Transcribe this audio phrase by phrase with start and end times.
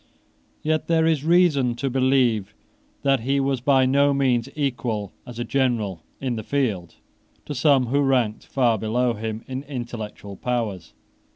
[0.63, 2.55] Yet there is reason to believe
[3.03, 6.95] that he was by no means equal, as a general in the field,
[7.45, 10.95] to some who ranked far below him in intellectual powers.